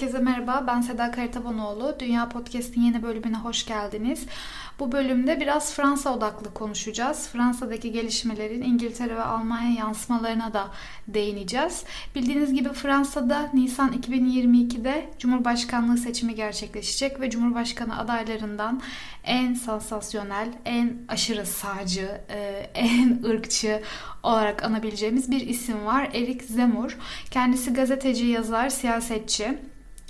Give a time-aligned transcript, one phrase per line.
[0.00, 1.96] Herkese merhaba, ben Seda Karatabanoğlu.
[2.00, 4.26] Dünya Podcast'in yeni bölümüne hoş geldiniz.
[4.78, 7.28] Bu bölümde biraz Fransa odaklı konuşacağız.
[7.28, 10.68] Fransa'daki gelişmelerin İngiltere ve Almanya yansımalarına da
[11.08, 11.84] değineceğiz.
[12.14, 18.80] Bildiğiniz gibi Fransa'da Nisan 2022'de Cumhurbaşkanlığı seçimi gerçekleşecek ve Cumhurbaşkanı adaylarından
[19.24, 22.38] en sansasyonel, en aşırı sağcı, e,
[22.74, 23.82] en ırkçı
[24.22, 26.10] olarak anabileceğimiz bir isim var.
[26.14, 26.98] Eric Zemmour.
[27.30, 29.58] Kendisi gazeteci, yazar, siyasetçi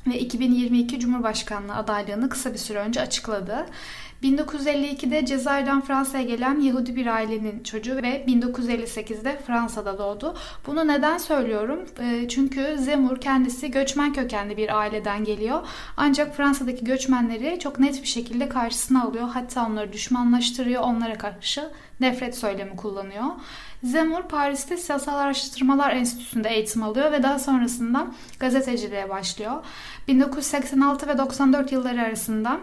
[0.07, 3.67] ve 2022 Cumhurbaşkanlığı adaylığını kısa bir süre önce açıkladı.
[4.23, 10.37] 1952'de Cezayir'den Fransa'ya gelen Yahudi bir ailenin çocuğu ve 1958'de Fransa'da doğdu.
[10.67, 11.81] Bunu neden söylüyorum?
[12.29, 15.61] Çünkü Zemmour kendisi göçmen kökenli bir aileden geliyor.
[15.97, 19.29] Ancak Fransa'daki göçmenleri çok net bir şekilde karşısına alıyor.
[19.29, 21.71] Hatta onları düşmanlaştırıyor, onlara karşı
[22.01, 23.25] nefret söylemi kullanıyor.
[23.85, 28.07] Zemmour Paris'te Siyasal Araştırmalar Enstitüsü'nde eğitim alıyor ve daha sonrasında
[28.41, 29.65] gazeteciliğe başlıyor.
[30.09, 32.61] 1986 ve 94 yılları arasında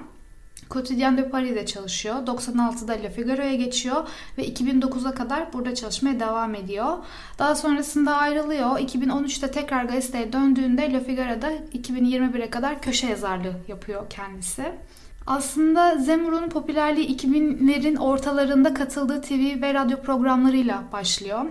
[0.69, 2.15] Quotidien de Paris'de çalışıyor.
[2.15, 4.07] 96'da Le Figaro'ya geçiyor
[4.37, 6.97] ve 2009'a kadar burada çalışmaya devam ediyor.
[7.39, 8.79] Daha sonrasında ayrılıyor.
[8.79, 14.71] 2013'te tekrar gazeteye döndüğünde Le Figaro'da 2021'e kadar köşe yazarlığı yapıyor kendisi.
[15.27, 21.45] Aslında Zemmour'un popülerliği 2000'lerin ortalarında katıldığı TV ve radyo programlarıyla başlıyor.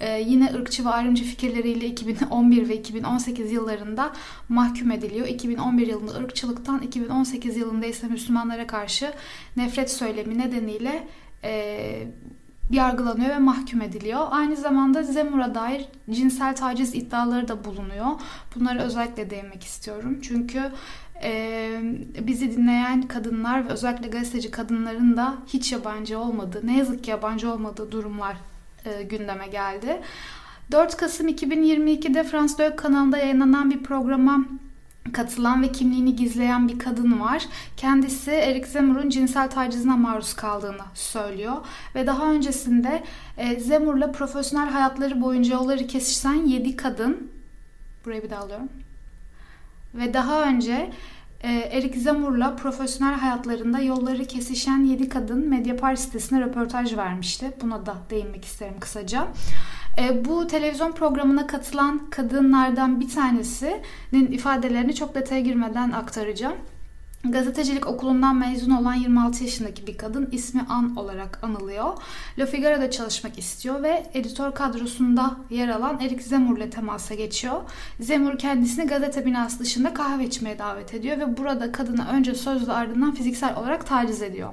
[0.00, 4.12] Ee, yine ırkçı ve ayrımcı fikirleriyle 2011 ve 2018 yıllarında
[4.48, 5.26] mahkum ediliyor.
[5.26, 9.12] 2011 yılında ırkçılıktan, 2018 yılında ise Müslümanlara karşı
[9.56, 11.08] nefret söylemi nedeniyle
[11.44, 12.06] e,
[12.70, 14.26] yargılanıyor ve mahkum ediliyor.
[14.30, 18.06] Aynı zamanda Zemur'a dair cinsel taciz iddiaları da bulunuyor.
[18.54, 20.18] Bunları özellikle değinmek istiyorum.
[20.22, 20.62] Çünkü
[21.22, 21.70] e,
[22.20, 27.52] bizi dinleyen kadınlar ve özellikle gazeteci kadınların da hiç yabancı olmadığı, ne yazık ki yabancı
[27.52, 28.36] olmadığı durumlar
[28.84, 30.00] e, gündeme geldi.
[30.72, 34.44] 4 Kasım 2022'de France 4 kanalında yayınlanan bir programa
[35.12, 37.46] katılan ve kimliğini gizleyen bir kadın var.
[37.76, 41.56] Kendisi Eric Zemmour'un cinsel tacizine maruz kaldığını söylüyor.
[41.94, 43.02] Ve daha öncesinde
[43.36, 47.30] e, Zemmour'la profesyonel hayatları boyunca yolları kesişen 7 kadın,
[48.04, 48.68] burayı bir daha alıyorum.
[49.94, 50.90] Ve daha önce
[51.42, 57.52] e, Eric Zemmour'la profesyonel hayatlarında yolları kesişen 7 kadın Mediapart sitesine röportaj vermişti.
[57.62, 59.26] Buna da değinmek isterim kısaca.
[59.98, 66.56] E, bu televizyon programına katılan kadınlardan bir tanesinin ifadelerini çok detaya girmeden aktaracağım.
[67.30, 71.92] Gazetecilik okulundan mezun olan 26 yaşındaki bir kadın ismi An olarak anılıyor.
[72.38, 77.60] Le Figaro'da çalışmak istiyor ve editör kadrosunda yer alan Eric Zemmour ile temasa geçiyor.
[78.00, 83.14] Zemmour kendisini gazete binası dışında kahve içmeye davet ediyor ve burada kadını önce sözlü ardından
[83.14, 84.50] fiziksel olarak taciz ediyor.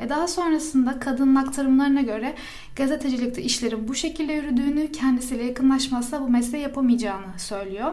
[0.00, 2.34] Ve daha sonrasında kadının aktarımlarına göre
[2.76, 7.92] gazetecilikte işlerin bu şekilde yürüdüğünü, kendisiyle yakınlaşmazsa bu mesleği yapamayacağını söylüyor.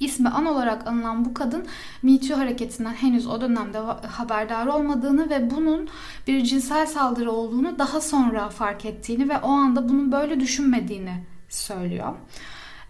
[0.00, 1.66] İsmi an olarak anılan bu kadın
[2.02, 5.88] Me Too hareketinden henüz o dönemde haberdar olmadığını ve bunun
[6.26, 12.14] bir cinsel saldırı olduğunu daha sonra fark ettiğini ve o anda bunun böyle düşünmediğini söylüyor.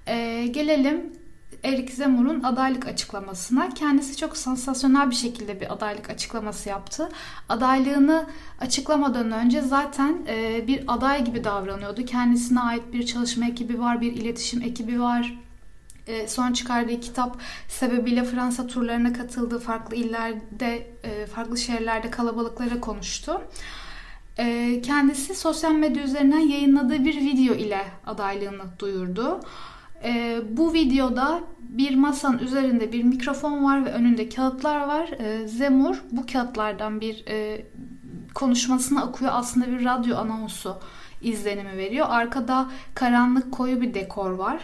[0.06, 1.12] Ee, gelelim
[1.64, 3.68] Eric Zemmour'un adaylık açıklamasına.
[3.68, 7.08] Kendisi çok sansasyonel bir şekilde bir adaylık açıklaması yaptı.
[7.48, 8.26] Adaylığını
[8.60, 12.04] açıklamadan önce zaten e, bir aday gibi davranıyordu.
[12.04, 15.38] Kendisine ait bir çalışma ekibi var, bir iletişim ekibi var,
[16.06, 23.42] e, son çıkardığı kitap sebebiyle Fransa turlarına katıldığı farklı illerde, e, farklı şehirlerde kalabalıklara konuştu.
[24.38, 29.40] E, kendisi sosyal medya üzerinden yayınladığı bir video ile adaylığını duyurdu.
[30.50, 35.10] Bu videoda bir masanın üzerinde bir mikrofon var ve önünde kağıtlar var.
[35.46, 37.24] Zemur bu kağıtlardan bir
[38.34, 39.30] konuşmasını okuyor.
[39.34, 40.76] Aslında bir radyo anonsu
[41.22, 42.06] izlenimi veriyor.
[42.10, 44.62] Arkada karanlık koyu bir dekor var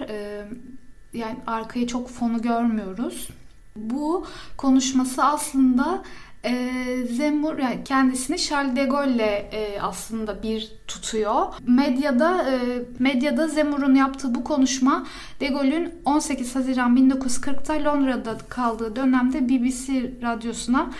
[1.14, 3.28] yani arkayı çok fonu görmüyoruz.
[3.76, 6.02] Bu konuşması aslında
[6.44, 6.72] e,
[7.10, 11.46] Zemmour yani kendisini Charles de Gaulle'le e, aslında bir tutuyor.
[11.66, 12.56] Medyada e,
[12.98, 15.06] medyada Zemmour'un yaptığı bu konuşma
[15.40, 20.90] de Gaulle'ün 18 Haziran 1940'ta Londra'da kaldığı dönemde BBC radyosuna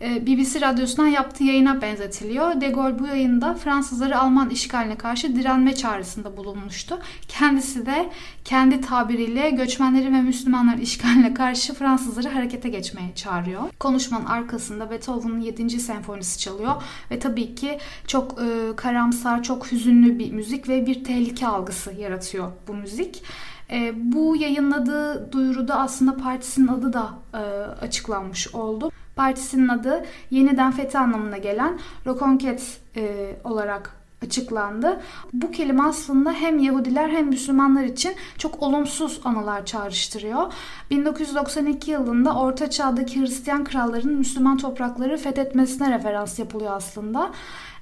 [0.00, 2.60] BBC radyosundan yaptığı yayına benzetiliyor.
[2.60, 6.98] De Gaulle bu yayında Fransızları Alman işgaline karşı direnme çağrısında bulunmuştu.
[7.28, 8.10] Kendisi de
[8.44, 13.62] kendi tabiriyle göçmenleri ve Müslümanlar işgaline karşı Fransızları harekete geçmeye çağırıyor.
[13.80, 15.80] Konuşmanın arkasında Beethoven'ın 7.
[15.80, 21.46] senfonisi çalıyor ve tabii ki çok e, karamsar, çok hüzünlü bir müzik ve bir tehlike
[21.46, 23.22] algısı yaratıyor bu müzik.
[23.70, 27.38] E, bu yayınladığı duyuruda aslında partisinin adı da e,
[27.84, 28.90] açıklanmış oldu.
[29.16, 32.62] Partisinin adı yeniden fethi anlamına gelen Reconquête
[32.96, 35.00] e, olarak açıklandı.
[35.32, 40.52] Bu kelime aslında hem Yahudiler hem Müslümanlar için çok olumsuz anılar çağrıştırıyor.
[40.90, 47.30] 1992 yılında Orta Çağ'daki Hristiyan kralların Müslüman toprakları fethetmesine referans yapılıyor aslında.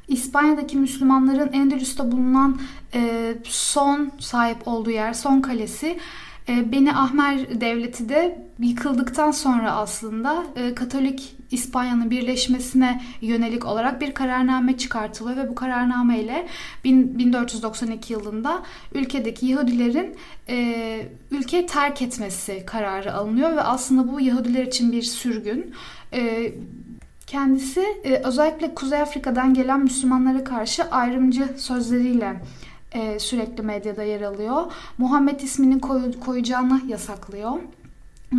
[0.09, 2.59] İspanya'daki Müslümanların Endülüs'te bulunan
[2.95, 5.99] e, son sahip olduğu yer, son kalesi
[6.49, 14.76] Beni Ahmer Devleti de yıkıldıktan sonra aslında e, Katolik İspanya'nın birleşmesine yönelik olarak bir kararname
[14.76, 16.46] çıkartılıyor ve bu kararname ile
[16.85, 18.62] 1492 yılında
[18.94, 20.17] ülkedeki Yahudilerin
[20.49, 25.75] e, ülkeyi terk etmesi kararı alınıyor ve aslında bu Yahudiler için bir sürgün.
[26.12, 26.52] E,
[27.26, 32.40] kendisi e, özellikle Kuzey Afrika'dan gelen Müslümanlara karşı ayrımcı sözleriyle
[32.94, 34.73] e, sürekli medyada yer alıyor.
[34.99, 37.52] Muhammed isminin koy, koyacağını yasaklıyor.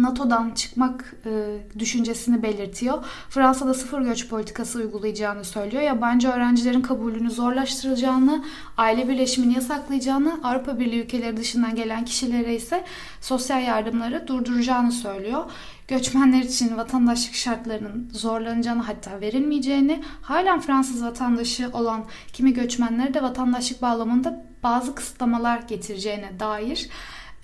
[0.01, 3.05] NATO'dan çıkmak e, düşüncesini belirtiyor.
[3.29, 5.83] Fransa'da sıfır göç politikası uygulayacağını söylüyor.
[5.83, 8.45] Yabancı öğrencilerin kabulünü zorlaştıracağını,
[8.77, 12.83] aile birleşimini yasaklayacağını, Avrupa Birliği ülkeleri dışından gelen kişilere ise
[13.21, 15.43] sosyal yardımları durduracağını söylüyor.
[15.87, 23.81] Göçmenler için vatandaşlık şartlarının zorlanacağını hatta verilmeyeceğini, halen Fransız vatandaşı olan kimi göçmenlere de vatandaşlık
[23.81, 26.89] bağlamında bazı kısıtlamalar getireceğine dair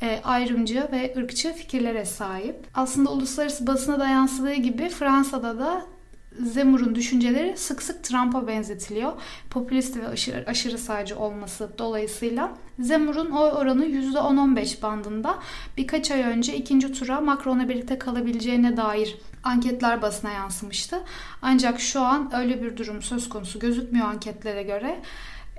[0.02, 2.68] e, ayrımcı ve ırkçı fikirlere sahip.
[2.74, 5.86] Aslında uluslararası basına da yansıdığı gibi Fransa'da da
[6.40, 9.12] Zemur'un düşünceleri sık sık Trump'a benzetiliyor.
[9.50, 15.40] Popülist ve aşırı, aşırı sağcı olması dolayısıyla Zemur'un oy oranı %10-15 bandında
[15.78, 21.04] birkaç ay önce ikinci tura Macron'la birlikte kalabileceğine dair anketler basına yansımıştı.
[21.42, 25.02] Ancak şu an öyle bir durum söz konusu gözükmüyor anketlere göre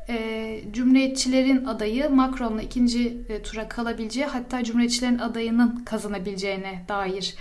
[0.08, 7.34] e, Cumhuriyetçilerin adayı Macron'la ikinci e, tura kalabileceği hatta Cumhuriyetçilerin adayının kazanabileceğine dair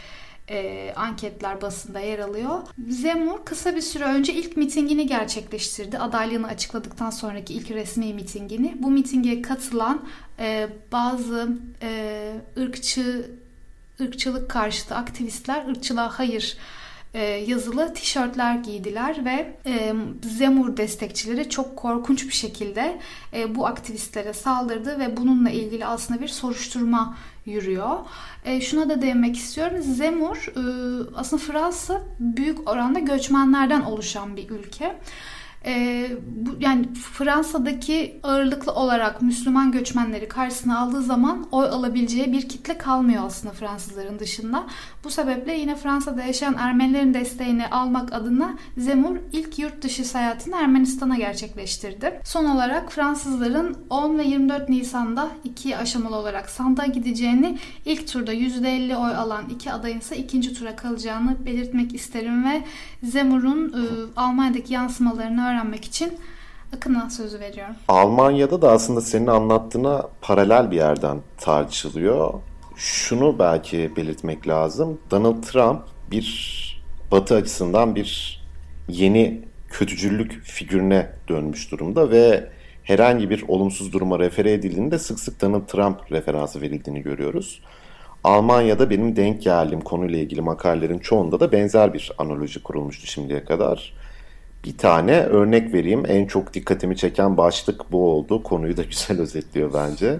[0.51, 2.59] e, anketler basında yer alıyor.
[2.89, 5.97] Zemur kısa bir süre önce ilk mitingini gerçekleştirdi.
[5.97, 8.75] Adaylığını açıkladıktan sonraki ilk resmi mitingini.
[8.79, 10.05] Bu mitinge katılan
[10.39, 13.31] e, bazı e, ırkçı
[14.01, 16.57] ırkçılık karşıtı aktivistler ırkçılığa hayır
[17.13, 19.93] e, yazılı tişörtler giydiler ve e,
[20.37, 22.99] Zemur destekçileri çok korkunç bir şekilde
[23.33, 27.99] e, bu aktivistlere saldırdı ve bununla ilgili aslında bir soruşturma yürüyor.
[28.61, 29.81] şuna da değinmek istiyorum.
[29.81, 30.53] Zemur
[31.15, 34.95] aslında Fransa büyük oranda göçmenlerden oluşan bir ülke
[35.65, 42.77] e, bu, yani Fransa'daki ağırlıklı olarak Müslüman göçmenleri karşısına aldığı zaman oy alabileceği bir kitle
[42.77, 44.67] kalmıyor aslında Fransızların dışında.
[45.03, 51.17] Bu sebeple yine Fransa'da yaşayan Ermenilerin desteğini almak adına Zemur ilk yurt dışı seyahatini Ermenistan'a
[51.17, 52.21] gerçekleştirdi.
[52.23, 58.95] Son olarak Fransızların 10 ve 24 Nisan'da iki aşamalı olarak sandığa gideceğini, ilk turda %50
[58.95, 62.63] oy alan iki adayın ise ikinci tura kalacağını belirtmek isterim ve
[63.03, 63.81] Zemur'un e,
[64.15, 66.19] Almanya'daki yansımalarını öğrenmek için
[66.75, 67.75] Akın'a sözü veriyorum.
[67.87, 72.33] Almanya'da da aslında senin anlattığına paralel bir yerden tartışılıyor.
[72.75, 74.99] Şunu belki belirtmek lazım.
[75.11, 75.81] Donald Trump
[76.11, 76.61] bir
[77.11, 78.41] batı açısından bir
[78.87, 82.49] yeni kötücüllük figürüne dönmüş durumda ve
[82.83, 87.61] herhangi bir olumsuz duruma refere edildiğinde sık sık Donald Trump referansı verildiğini görüyoruz.
[88.23, 93.93] Almanya'da benim denk geldiğim konuyla ilgili makalelerin çoğunda da benzer bir analoji kurulmuştu şimdiye kadar.
[94.65, 96.03] Bir tane örnek vereyim.
[96.07, 98.43] En çok dikkatimi çeken başlık bu oldu.
[98.43, 100.19] Konuyu da güzel özetliyor bence.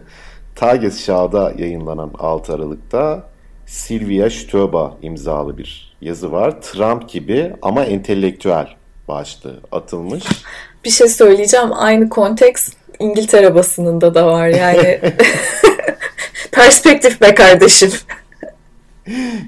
[0.56, 3.30] Tagesschau'da yayınlanan 6 Aralık'ta
[3.66, 6.62] Silvia Stöba imzalı bir yazı var.
[6.62, 8.68] Trump gibi ama entelektüel
[9.08, 10.24] başlığı atılmış.
[10.86, 11.70] Bir şey söyleyeceğim.
[11.74, 12.70] Aynı konteks
[13.00, 15.00] İngiltere basınında da var yani.
[16.52, 17.92] Perspektif be kardeşim.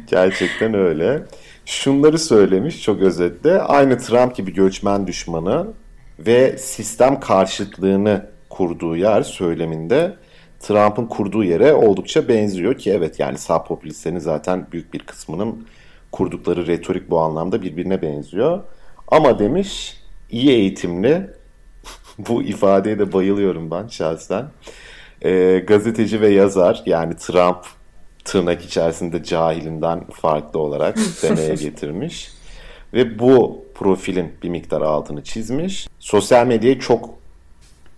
[0.08, 1.22] Gerçekten öyle
[1.74, 3.62] şunları söylemiş çok özetle.
[3.62, 5.68] Aynı Trump gibi göçmen düşmanı
[6.20, 10.16] ve sistem karşıtlığını kurduğu yer söyleminde
[10.60, 15.68] Trump'ın kurduğu yere oldukça benziyor ki evet yani sağ popülistlerin zaten büyük bir kısmının
[16.12, 18.64] kurdukları retorik bu anlamda birbirine benziyor.
[19.08, 19.98] Ama demiş
[20.30, 21.30] iyi eğitimli
[22.18, 24.46] bu ifadeye de bayılıyorum ben şahsen.
[25.22, 27.66] E, gazeteci ve yazar yani Trump
[28.26, 32.32] tırnak içerisinde cahilinden farklı olarak deneye getirmiş.
[32.94, 35.88] Ve bu profilin bir miktar altını çizmiş.
[36.00, 37.10] Sosyal medyayı çok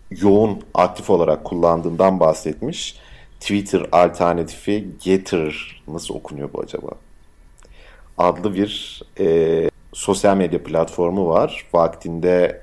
[0.10, 2.96] yoğun aktif olarak kullandığından bahsetmiş.
[3.40, 6.90] Twitter alternatifi Getter nasıl okunuyor bu acaba?
[8.18, 11.66] Adlı bir e, sosyal medya platformu var.
[11.74, 12.62] Vaktinde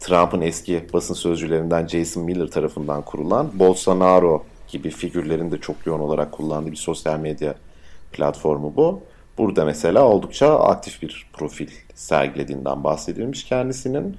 [0.00, 6.32] Trump'ın eski basın sözcülerinden Jason Miller tarafından kurulan Bolsonaro gibi figürlerin de çok yoğun olarak
[6.32, 7.54] kullandığı bir sosyal medya
[8.12, 9.02] platformu bu.
[9.38, 14.16] Burada mesela oldukça aktif bir profil sergilediğinden bahsedilmiş kendisinin.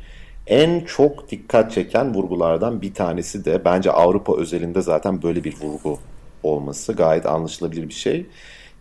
[0.47, 5.99] En çok dikkat çeken vurgulardan bir tanesi de bence Avrupa özelinde zaten böyle bir vurgu
[6.43, 8.25] olması gayet anlaşılabilir bir şey.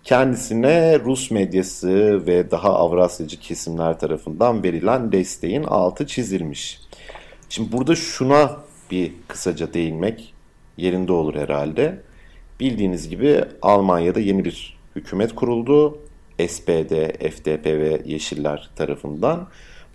[0.04, 6.80] Kendisine Rus medyası ve daha Avrasyacı kesimler tarafından verilen desteğin altı çizilmiş.
[7.48, 8.56] Şimdi burada şuna
[8.90, 10.34] bir kısaca değinmek
[10.76, 12.00] yerinde olur herhalde.
[12.60, 15.98] Bildiğiniz gibi Almanya'da yeni bir hükümet kuruldu.
[16.48, 16.92] SPD,
[17.30, 19.48] FDP ve Yeşiller tarafından.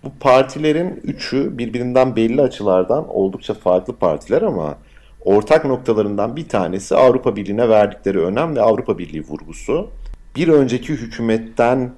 [0.04, 4.78] Bu partilerin üçü birbirinden belli açılardan oldukça farklı partiler ama
[5.24, 9.90] ortak noktalarından bir tanesi Avrupa Birliği'ne verdikleri önem ve Avrupa Birliği vurgusu.
[10.36, 11.92] Bir önceki hükümetten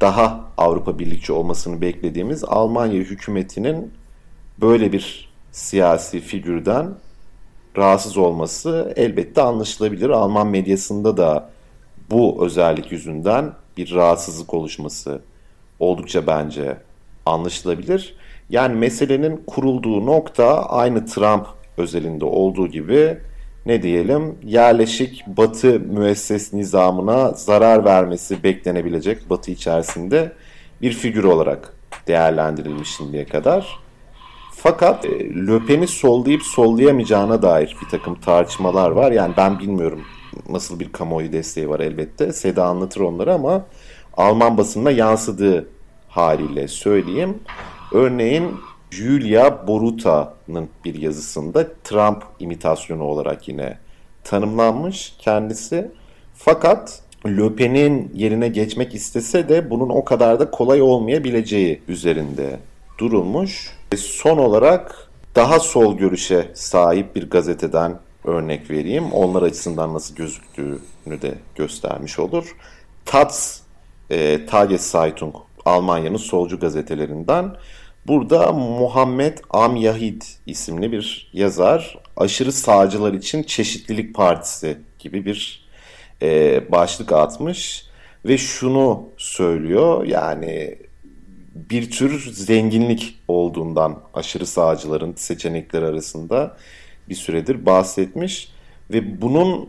[0.00, 3.92] daha Avrupa Birlikçi olmasını beklediğimiz Almanya hükümetinin
[4.60, 6.94] böyle bir siyasi figürden
[7.76, 10.10] rahatsız olması elbette anlaşılabilir.
[10.10, 11.50] Alman medyasında da
[12.10, 15.20] bu özellik yüzünden bir rahatsızlık oluşması
[15.78, 16.76] oldukça bence
[17.26, 18.14] anlaşılabilir.
[18.50, 21.46] Yani meselenin kurulduğu nokta aynı Trump
[21.76, 23.18] özelinde olduğu gibi
[23.66, 30.32] ne diyelim yerleşik batı müesses nizamına zarar vermesi beklenebilecek batı içerisinde
[30.82, 31.74] bir figür olarak
[32.06, 33.78] değerlendirilmiş şimdiye kadar.
[34.62, 39.12] Fakat e, Löpen'i sollayıp sollayamayacağına dair bir takım tartışmalar var.
[39.12, 40.02] Yani ben bilmiyorum
[40.48, 42.32] nasıl bir kamuoyu desteği var elbette.
[42.32, 43.66] Seda anlatır onları ama
[44.16, 45.68] Alman basınına yansıdığı
[46.08, 47.38] haliyle söyleyeyim.
[47.92, 48.50] Örneğin
[48.90, 53.78] Julia Boruta'nın bir yazısında Trump imitasyonu olarak yine
[54.24, 55.90] tanımlanmış kendisi.
[56.34, 62.58] Fakat Le Pen'in yerine geçmek istese de bunun o kadar da kolay olmayabileceği üzerinde
[62.98, 63.79] durulmuş.
[63.96, 69.12] Son olarak daha sol görüşe sahip bir gazeteden örnek vereyim.
[69.12, 72.56] Onlar açısından nasıl gözüktüğünü de göstermiş olur.
[73.04, 73.62] Taz,
[74.10, 77.56] e, Tageszeitung Almanya'nın solcu gazetelerinden.
[78.06, 85.68] Burada Muhammed Amyahid isimli bir yazar aşırı sağcılar için Çeşitlilik Partisi gibi bir
[86.22, 87.84] e, başlık atmış
[88.24, 90.78] ve şunu söylüyor yani
[91.70, 96.56] bir tür zenginlik olduğundan aşırı sağcıların seçenekleri arasında
[97.08, 98.52] bir süredir bahsetmiş
[98.90, 99.68] ve bunun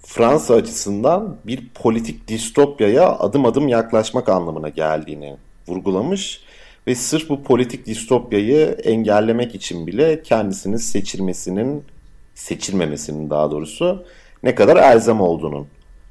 [0.00, 5.36] Fransa açısından bir politik distopyaya adım adım yaklaşmak anlamına geldiğini
[5.68, 6.40] vurgulamış
[6.86, 11.84] ve sırf bu politik distopyayı engellemek için bile kendisinin seçilmesinin
[12.34, 14.04] seçilmemesinin daha doğrusu
[14.42, 15.66] ne kadar elzem olduğunun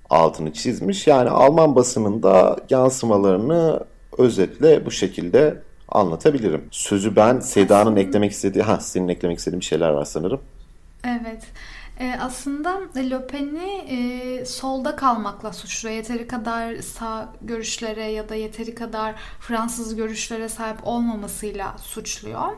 [0.10, 1.08] altını çizmiş.
[1.08, 3.80] Yani Alman basınında yansımalarını
[4.18, 6.64] özetle bu şekilde anlatabilirim.
[6.72, 10.42] Sözü ben Seda'nın eklemek istediği, ha senin eklemek istediğin şeyler var sanırım.
[11.06, 11.44] Evet.
[12.00, 15.96] E, aslında Le Pen'i e, solda kalmakla suçluyor.
[15.96, 22.58] Yeteri kadar sağ görüşlere ya da yeteri kadar Fransız görüşlere sahip olmamasıyla suçluyor.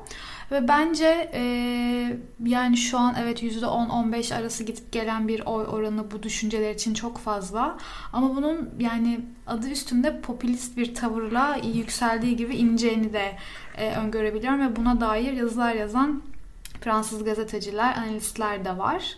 [0.52, 1.42] Ve bence e,
[2.46, 7.18] yani şu an evet %10-15 arası gidip gelen bir oy oranı bu düşünceler için çok
[7.18, 7.78] fazla.
[8.14, 13.36] Ama bunun yani adı üstünde popülist bir tavırla yükseldiği gibi ineceğini de
[13.78, 14.60] e, öngörebiliyorum.
[14.60, 16.22] Ve buna dair yazılar yazan
[16.82, 19.16] Fransız gazeteciler, analistler de var.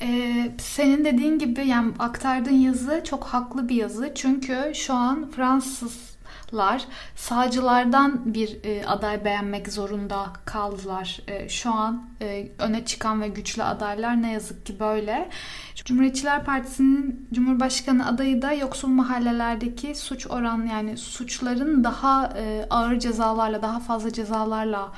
[0.00, 4.12] Ee, senin dediğin gibi yani aktardığın yazı çok haklı bir yazı.
[4.14, 6.84] Çünkü şu an Fransızlar
[7.16, 11.20] sağcılardan bir e, aday beğenmek zorunda kaldılar.
[11.28, 15.28] E, şu an e, öne çıkan ve güçlü adaylar ne yazık ki böyle.
[15.74, 23.62] Cumhuriyetçiler Partisi'nin Cumhurbaşkanı adayı da yoksul mahallelerdeki suç oran yani suçların daha e, ağır cezalarla,
[23.62, 24.92] daha fazla cezalarla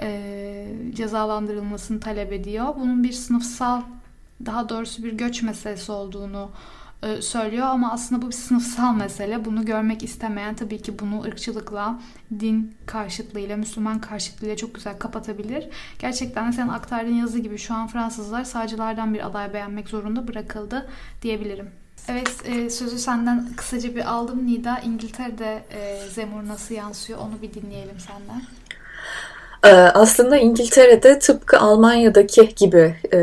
[0.00, 2.74] e, cezalandırılmasını talep ediyor.
[2.80, 3.82] Bunun bir sınıfsal
[4.46, 6.50] daha doğrusu bir göç meselesi olduğunu
[7.02, 9.44] e, söylüyor ama aslında bu bir sınıfsal mesele.
[9.44, 12.00] Bunu görmek istemeyen tabii ki bunu ırkçılıkla,
[12.40, 15.68] din karşıtlığıyla, Müslüman karşıtlığıyla çok güzel kapatabilir.
[15.98, 20.88] Gerçekten senin aktardığın yazı gibi şu an Fransızlar sağcılardan bir aday beğenmek zorunda bırakıldı
[21.22, 21.70] diyebilirim.
[22.08, 24.78] Evet e, sözü senden kısaca bir aldım Nida.
[24.78, 28.42] İngiltere'de e, Zemur nasıl yansıyor onu bir dinleyelim senden.
[29.64, 33.18] Ee, aslında İngiltere'de tıpkı Almanya'daki gibi e,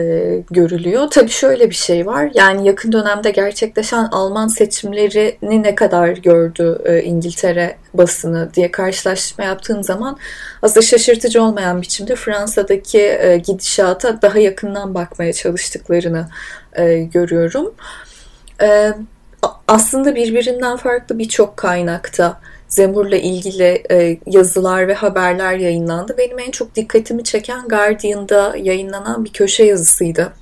[0.51, 1.07] görülüyor.
[1.11, 2.31] Tabii şöyle bir şey var.
[2.33, 9.83] Yani yakın dönemde gerçekleşen Alman seçimlerini ne kadar gördü e, İngiltere basını diye karşılaştırma yaptığım
[9.83, 10.17] zaman
[10.61, 16.27] aslında şaşırtıcı olmayan biçimde Fransa'daki e, gidişata daha yakından bakmaya çalıştıklarını
[16.73, 17.73] e, görüyorum.
[18.61, 18.93] E,
[19.67, 22.39] aslında birbirinden farklı birçok kaynakta
[22.71, 26.15] Zemur'la ilgili e, yazılar ve haberler yayınlandı.
[26.17, 30.33] Benim en çok dikkatimi çeken Guardian'da yayınlanan bir köşe yazısıydı.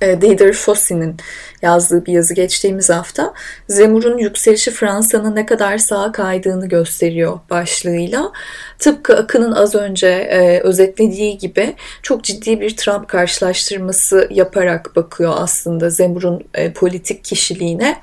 [0.00, 1.16] E, Didier Fossey'nin
[1.62, 3.34] yazdığı bir yazı geçtiğimiz hafta
[3.68, 8.32] Zemur'un yükselişi Fransa'nın ne kadar sağa kaydığını gösteriyor başlığıyla.
[8.78, 15.90] Tıpkı Akın'ın az önce e, özetlediği gibi çok ciddi bir Trump karşılaştırması yaparak bakıyor aslında
[15.90, 18.00] Zemur'un e, politik kişiliğine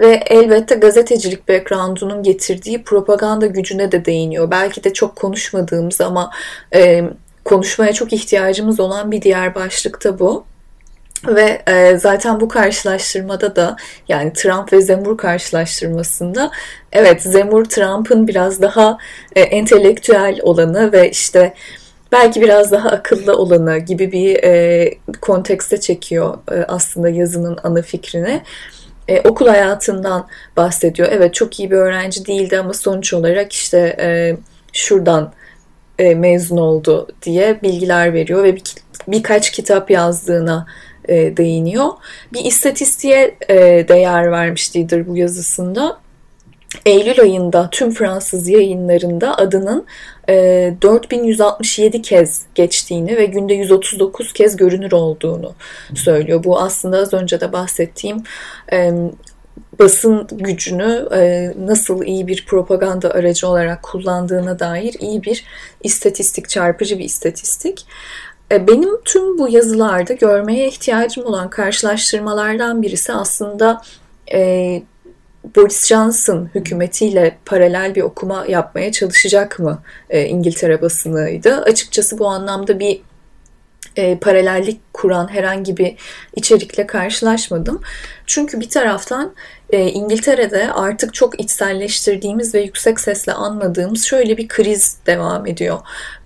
[0.00, 4.50] ve elbette gazetecilik background'unun getirdiği propaganda gücüne de değiniyor.
[4.50, 6.30] Belki de çok konuşmadığımız ama
[6.74, 7.04] e,
[7.44, 10.44] konuşmaya çok ihtiyacımız olan bir diğer başlık da bu.
[11.26, 13.76] Ve e, zaten bu karşılaştırmada da
[14.08, 16.50] yani Trump ve Zemur karşılaştırmasında
[16.92, 18.98] evet Zemur Trump'ın biraz daha
[19.36, 21.54] e, entelektüel olanı ve işte
[22.12, 28.42] belki biraz daha akıllı olanı gibi bir e, kontekste çekiyor e, aslında yazının ana fikrini.
[29.08, 31.08] E, okul hayatından bahsediyor.
[31.12, 34.36] Evet çok iyi bir öğrenci değildi ama sonuç olarak işte e,
[34.72, 35.32] şuradan
[35.98, 38.62] e, mezun oldu diye bilgiler veriyor ve bir,
[39.08, 40.66] birkaç kitap yazdığına
[41.08, 41.88] e, değiniyor.
[42.32, 43.56] Bir istatistiğe e,
[43.88, 45.98] değer vermiştidir bu yazısında.
[46.86, 49.86] Eylül ayında tüm Fransız yayınlarında adının
[50.28, 55.54] e, 4167 kez geçtiğini ve günde 139 kez görünür olduğunu
[55.94, 56.44] söylüyor.
[56.44, 58.22] Bu aslında az önce de bahsettiğim
[58.72, 58.92] e,
[59.78, 65.44] basın gücünü e, nasıl iyi bir propaganda aracı olarak kullandığına dair iyi bir
[65.82, 67.86] istatistik, çarpıcı bir istatistik.
[68.52, 73.82] E, benim tüm bu yazılarda görmeye ihtiyacım olan karşılaştırmalardan birisi aslında
[74.32, 74.82] e,
[75.56, 81.62] Boris Johnson hükümetiyle paralel bir okuma yapmaya çalışacak mı e, İngiltere basınıydı.
[81.62, 83.00] Açıkçası bu anlamda bir
[83.96, 85.96] e, paralellik kuran herhangi bir
[86.36, 87.80] içerikle karşılaşmadım.
[88.26, 89.34] Çünkü bir taraftan
[89.70, 95.78] e, İngiltere'de artık çok içselleştirdiğimiz ve yüksek sesle anladığımız şöyle bir kriz devam ediyor.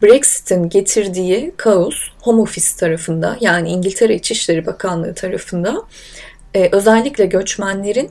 [0.03, 5.83] Brexit'in getirdiği kaos Home Office tarafında yani İngiltere İçişleri Bakanlığı tarafında
[6.55, 8.11] e, özellikle göçmenlerin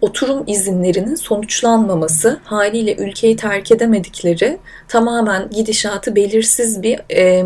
[0.00, 7.44] oturum izinlerinin sonuçlanmaması haliyle ülkeyi terk edemedikleri tamamen gidişatı belirsiz bir e,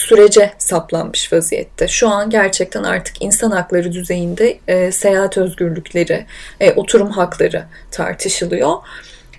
[0.00, 1.88] sürece saplanmış vaziyette.
[1.88, 6.26] Şu an gerçekten artık insan hakları düzeyinde e, seyahat özgürlükleri,
[6.60, 8.72] e, oturum hakları tartışılıyor.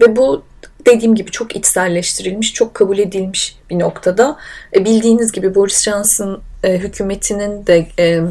[0.02, 0.43] Ve bu
[0.86, 4.38] dediğim gibi çok içselleştirilmiş, çok kabul edilmiş bir noktada.
[4.76, 8.21] E, bildiğiniz gibi Boris Johnson e, hükümetinin de e,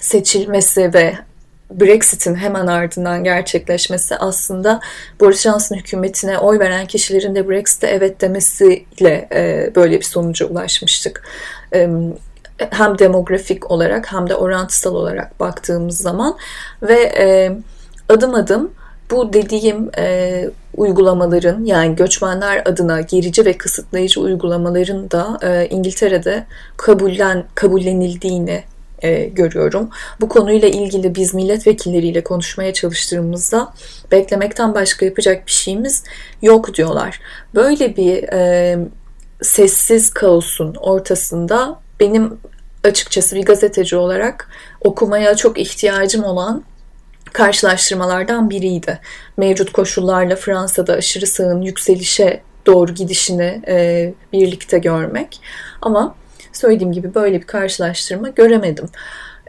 [0.00, 1.14] seçilmesi ve
[1.70, 4.80] Brexit'in hemen ardından gerçekleşmesi aslında
[5.20, 11.22] Boris Johnson hükümetine oy veren kişilerin de Brexit'e evet demesiyle e, böyle bir sonuca ulaşmıştık.
[11.74, 11.90] E,
[12.70, 16.36] hem demografik olarak hem de orantısal olarak baktığımız zaman
[16.82, 17.52] ve e,
[18.08, 18.70] adım adım
[19.10, 20.44] bu dediğim e,
[20.76, 28.62] uygulamaların yani göçmenler adına gerici ve kısıtlayıcı uygulamaların da e, İngiltere'de kabullen kabullenildiğini
[29.02, 29.90] e, görüyorum.
[30.20, 33.72] Bu konuyla ilgili biz milletvekilleriyle konuşmaya çalıştığımızda
[34.12, 36.04] beklemekten başka yapacak bir şeyimiz
[36.42, 37.20] yok diyorlar.
[37.54, 38.78] Böyle bir e,
[39.42, 42.38] sessiz kaosun ortasında benim
[42.84, 44.48] açıkçası bir gazeteci olarak
[44.80, 46.64] okumaya çok ihtiyacım olan
[47.32, 48.98] karşılaştırmalardan biriydi.
[49.36, 55.40] Mevcut koşullarla Fransa'da aşırı sağın yükselişe doğru gidişini e, birlikte görmek.
[55.82, 56.14] Ama
[56.52, 58.88] söylediğim gibi böyle bir karşılaştırma göremedim.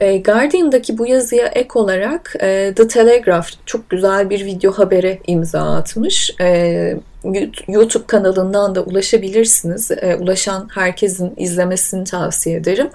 [0.01, 5.75] E, Guardian'daki bu yazıya ek olarak e, The Telegraph çok güzel bir video habere imza
[5.75, 6.35] atmış.
[6.41, 6.97] E,
[7.67, 9.91] YouTube kanalından da ulaşabilirsiniz.
[10.19, 12.89] Ulaşan herkesin izlemesini tavsiye ederim.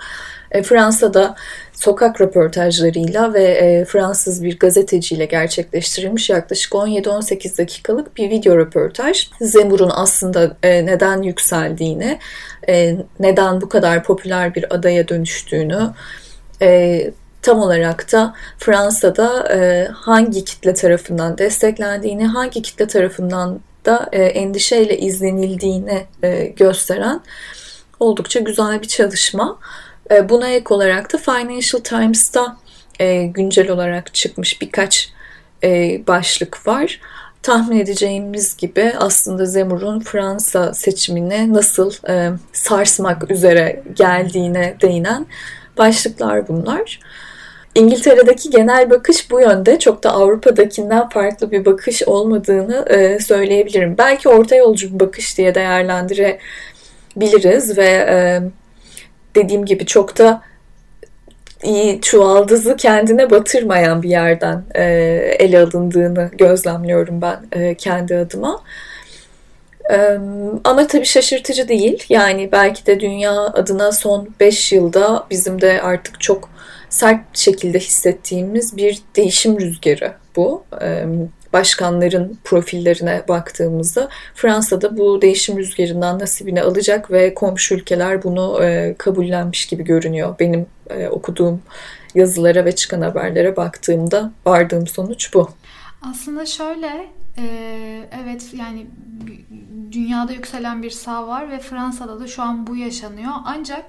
[0.65, 1.35] Fransa'da
[1.73, 9.29] sokak röportajlarıyla ve Fransız bir gazeteciyle gerçekleştirilmiş yaklaşık 17-18 dakikalık bir video röportaj.
[9.41, 11.23] Zemur'un aslında neden
[12.69, 15.91] yükseldiğini, neden bu kadar popüler bir adaya dönüştüğünü,
[17.43, 19.49] tam olarak da Fransa'da
[19.95, 26.07] hangi kitle tarafından desteklendiğini, hangi kitle tarafından da endişeyle izlenildiğini
[26.57, 27.21] gösteren
[28.01, 29.59] oldukça güzel bir çalışma.
[30.11, 32.57] E, buna ek olarak da Financial Times'ta
[32.99, 35.13] e, güncel olarak çıkmış birkaç
[35.65, 37.01] e, başlık var.
[37.47, 41.93] Tahmin edeceğimiz gibi aslında Zemur'un Fransa seçimine nasıl
[42.53, 45.27] sarsmak üzere geldiğine değinen
[45.79, 47.01] başlıklar bunlar.
[47.75, 49.79] İngiltere'deki genel bakış bu yönde.
[49.79, 52.85] Çok da Avrupa'dakinden farklı bir bakış olmadığını
[53.21, 53.95] söyleyebilirim.
[53.99, 58.43] Belki orta yolcu bir bakış diye değerlendirebiliriz ve
[59.37, 60.43] dediğim gibi çok da
[61.63, 64.83] iyi çuvaldızı kendine batırmayan bir yerden e,
[65.39, 68.63] ele alındığını gözlemliyorum ben e, kendi adıma.
[69.93, 70.19] E,
[70.65, 72.05] ama tabii şaşırtıcı değil.
[72.09, 76.49] Yani belki de dünya adına son 5 yılda bizim de artık çok
[76.89, 80.65] sert şekilde hissettiğimiz bir değişim rüzgarı bu.
[80.83, 81.05] E,
[81.53, 89.67] başkanların profillerine baktığımızda Fransa'da bu değişim rüzgarından nasibini alacak ve komşu ülkeler bunu e, kabullenmiş
[89.67, 90.35] gibi görünüyor.
[90.41, 91.63] Benim e, okuduğum
[92.15, 95.51] yazılara ve çıkan haberlere baktığımda vardığım sonuç bu.
[96.03, 97.07] Aslında şöyle
[97.39, 97.47] e,
[98.25, 98.87] evet yani
[99.93, 103.33] dünyada yükselen bir sağ var ve Fransa'da da şu an bu yaşanıyor.
[103.45, 103.85] Ancak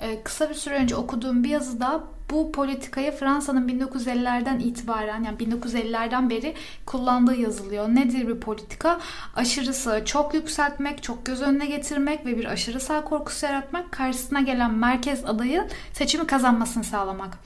[0.00, 6.30] e, kısa bir süre önce okuduğum bir yazıda bu politikayı Fransa'nın 1950'lerden itibaren yani 1950'lerden
[6.30, 6.54] beri
[6.86, 7.88] kullandığı yazılıyor.
[7.88, 9.00] Nedir bir politika?
[9.36, 14.40] Aşırı sağı çok yükseltmek, çok göz önüne getirmek ve bir aşırı sağ korkusu yaratmak, karşısına
[14.40, 17.38] gelen merkez adayı seçimi kazanmasını sağlamak.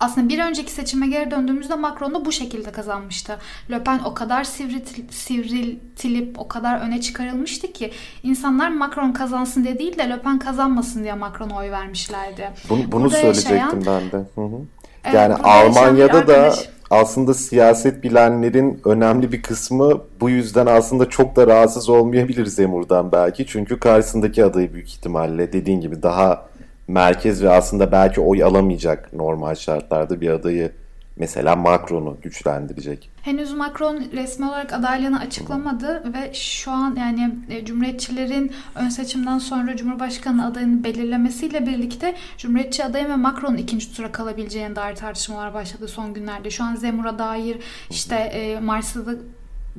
[0.00, 3.38] Aslında bir önceki seçime geri döndüğümüzde Macron da bu şekilde kazanmıştı.
[3.70, 7.90] Le Pen o kadar sivritil, sivriltilip o kadar öne çıkarılmıştı ki
[8.22, 12.50] insanlar Macron kazansın diye değil de Le Pen kazanmasın diye Macron'a oy vermişlerdi.
[12.68, 14.24] Bunu, bunu Burada söyleyecektim yaşayan- ben de.
[14.34, 14.60] Hı hı.
[15.04, 21.36] Evet, Yani Almanya'da da arkadaş- aslında siyaset bilenlerin önemli bir kısmı bu yüzden aslında çok
[21.36, 23.46] da rahatsız olmayabilir Zemur'dan belki.
[23.46, 26.46] Çünkü karşısındaki adayı büyük ihtimalle dediğin gibi daha
[26.88, 30.72] merkez ve aslında belki oy alamayacak normal şartlarda bir adayı
[31.16, 33.10] mesela Macron'u güçlendirecek.
[33.22, 39.76] Henüz Macron resmi olarak adaylığını açıklamadı ve şu an yani e, Cumhuriyetçilerin ön seçimden sonra
[39.76, 46.14] Cumhurbaşkanı adayını belirlemesiyle birlikte Cumhuriyetçi adayın ve Macron'un ikinci tura kalabileceğine dair tartışmalar başladı son
[46.14, 46.50] günlerde.
[46.50, 47.58] Şu an Zemur'a dair
[47.90, 49.00] işte e, Mars'ta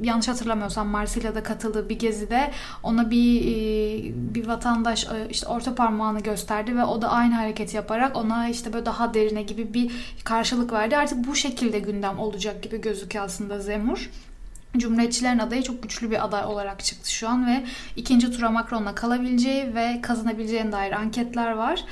[0.02, 2.52] yanlış hatırlamıyorsam Marsilya'da katıldığı bir gezide
[2.84, 7.76] ona bir e, bir vatandaş e, işte orta parmağını gösterdi ve o da aynı hareketi
[7.76, 9.92] yaparak ona işte böyle daha derine gibi bir
[10.24, 10.98] karşılık verdi.
[10.98, 14.10] Artık bu şekilde gündem olacak gibi gözüküyor aslında Zemur.
[14.78, 17.64] Cumhuriyetçilerin adayı çok güçlü bir aday olarak çıktı şu an ve
[17.96, 21.84] ikinci tura Macron'la kalabileceği ve kazanabileceğine dair anketler var.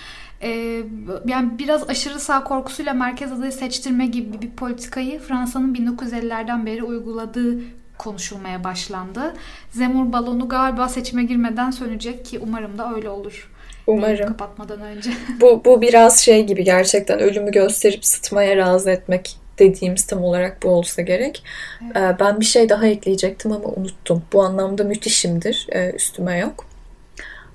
[0.42, 0.84] Ee,
[1.26, 7.60] yani biraz aşırı sağ korkusuyla merkez adayı seçtirme gibi bir politikayı Fransa'nın 1950'lerden beri uyguladığı
[7.98, 9.34] konuşulmaya başlandı.
[9.72, 13.52] Zemur balonu galiba seçime girmeden sönecek ki umarım da öyle olur.
[13.88, 14.28] Umarım.
[14.28, 15.10] Kapatmadan önce.
[15.42, 20.70] Bu, bu biraz şey gibi gerçekten ölümü gösterip sıtmaya razı etmek dediğimiz tam olarak bu
[20.70, 21.44] olsa gerek.
[21.96, 24.24] Ee, Ben bir şey daha ekleyecektim ama unuttum.
[24.34, 25.68] Bu anlamda müthişimdir.
[25.72, 26.66] Ee, Üstüme yok.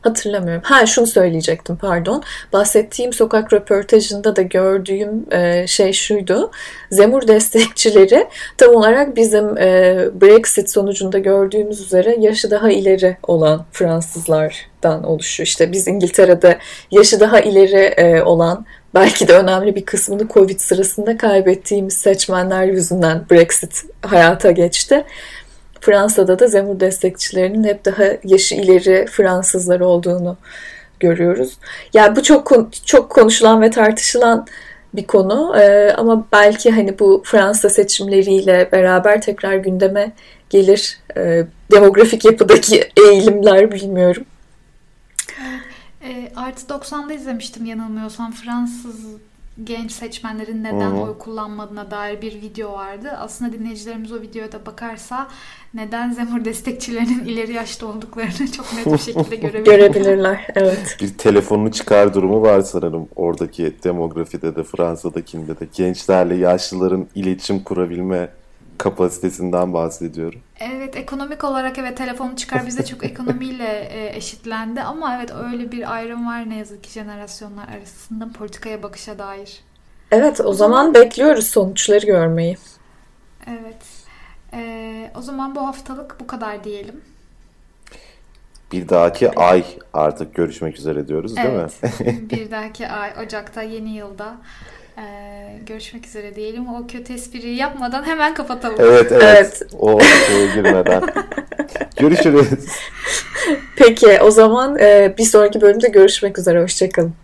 [0.03, 0.63] Hatırlamıyorum.
[0.65, 2.23] Ha şunu söyleyecektim pardon.
[2.53, 6.51] Bahsettiğim sokak röportajında da gördüğüm e, şey şuydu.
[6.91, 8.27] Zemur destekçileri
[8.59, 15.47] tam olarak bizim e, Brexit sonucunda gördüğümüz üzere yaşı daha ileri olan Fransızlardan oluşuyor.
[15.47, 16.59] İşte biz İngiltere'de
[16.91, 23.25] yaşı daha ileri e, olan belki de önemli bir kısmını Covid sırasında kaybettiğimiz seçmenler yüzünden
[23.31, 25.05] Brexit hayata geçti.
[25.81, 30.37] Fransa'da da Zemur destekçilerinin hep daha yaşı ileri Fransızlar olduğunu
[31.01, 31.59] görüyoruz.
[31.95, 32.53] Yani bu çok
[32.87, 34.47] çok konuşulan ve tartışılan
[34.95, 40.13] bir konu Ee, ama belki hani bu Fransa seçimleriyle beraber tekrar gündeme
[40.51, 40.99] gelir.
[41.17, 44.25] Ee, demografik yapıdaki eğilimler bilmiyorum.
[46.05, 49.07] E, Artı 90'da izlemiştim yanılmıyorsam Fransız
[49.65, 51.01] genç seçmenlerin neden Hı hı.
[51.01, 53.11] oy kullanmadığına dair bir video vardı.
[53.19, 55.29] Aslında dinleyicilerimiz o videoya da bakarsa
[55.75, 59.79] neden Zemur destekçilerinin ileri yaşta olduklarını çok net bir şekilde görebilirler.
[59.79, 60.47] Görebilirler.
[60.55, 60.97] Evet.
[61.01, 68.29] Bir telefonunu çıkar durumu var sanırım oradaki demografide de Fransa'dakinde de gençlerle yaşlıların iletişim kurabilme
[68.81, 70.41] kapasitesinden bahsediyorum.
[70.61, 75.95] Evet ekonomik olarak evet telefonu çıkar bizde çok ekonomiyle e, eşitlendi ama evet öyle bir
[75.95, 79.61] ayrım var ne yazık ki jenerasyonlar arasında politikaya bakışa dair.
[80.11, 82.57] Evet o zaman bekliyoruz sonuçları görmeyi.
[83.47, 83.83] Evet.
[84.53, 87.01] E, o zaman bu haftalık bu kadar diyelim.
[88.73, 91.67] Bir dahaki ay artık görüşmek üzere diyoruz değil mi?
[91.83, 92.31] Evet.
[92.31, 94.37] bir dahaki ay Ocak'ta yeni yılda
[95.01, 96.69] e, görüşmek üzere diyelim.
[96.69, 98.77] O kötü espriyi yapmadan hemen kapatalım.
[98.79, 99.23] Evet evet.
[99.23, 99.63] Evet.
[99.79, 101.03] O şeye girmeden.
[102.01, 102.49] Görüşürüz.
[103.77, 106.63] Peki o zaman e, bir sonraki bölümde görüşmek üzere.
[106.63, 107.15] Hoşçakalın.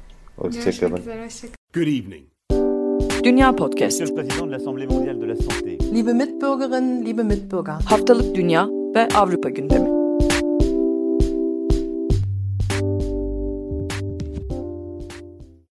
[0.42, 1.00] Görüşmek Hoşçakalın.
[1.00, 1.24] üzere.
[1.24, 1.54] Hoşçakalın.
[1.74, 2.24] Good evening.
[3.24, 4.00] Dünya Podcast.
[5.94, 7.74] Liebe Mitbürgerinnen, liebe Mitbürger.
[7.86, 9.95] Haftalık Dünya ve Avrupa gündemi.